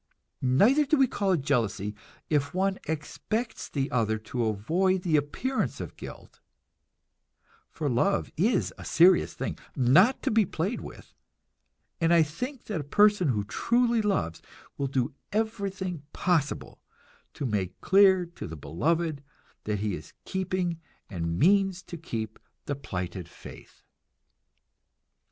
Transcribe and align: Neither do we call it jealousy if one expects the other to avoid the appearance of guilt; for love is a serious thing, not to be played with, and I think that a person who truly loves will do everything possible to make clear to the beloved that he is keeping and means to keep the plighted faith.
Neither 0.41 0.83
do 0.87 0.97
we 0.97 1.05
call 1.05 1.33
it 1.33 1.43
jealousy 1.43 1.93
if 2.27 2.55
one 2.55 2.79
expects 2.87 3.69
the 3.69 3.91
other 3.91 4.17
to 4.33 4.45
avoid 4.47 5.03
the 5.03 5.15
appearance 5.15 5.79
of 5.79 5.95
guilt; 5.95 6.39
for 7.69 7.87
love 7.87 8.31
is 8.35 8.73
a 8.79 8.83
serious 8.83 9.35
thing, 9.35 9.59
not 9.75 10.23
to 10.23 10.31
be 10.31 10.43
played 10.43 10.81
with, 10.81 11.13
and 11.99 12.11
I 12.11 12.23
think 12.23 12.63
that 12.63 12.81
a 12.81 12.97
person 13.03 13.27
who 13.27 13.43
truly 13.43 14.01
loves 14.01 14.41
will 14.75 14.87
do 14.87 15.13
everything 15.31 16.01
possible 16.13 16.81
to 17.35 17.45
make 17.45 17.79
clear 17.79 18.25
to 18.25 18.47
the 18.47 18.57
beloved 18.57 19.21
that 19.65 19.81
he 19.81 19.93
is 19.93 20.13
keeping 20.25 20.81
and 21.11 21.37
means 21.37 21.83
to 21.83 21.95
keep 21.95 22.39
the 22.65 22.75
plighted 22.75 23.29
faith. 23.29 23.83